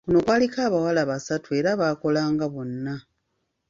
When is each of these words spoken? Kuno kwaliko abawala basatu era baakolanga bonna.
Kuno 0.05 0.19
kwaliko 0.25 0.57
abawala 0.67 1.01
basatu 1.11 1.49
era 1.59 1.69
baakolanga 1.79 2.45
bonna. 2.53 2.95